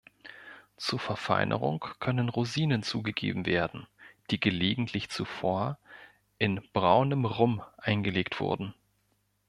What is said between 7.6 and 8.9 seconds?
eingelegt wurden.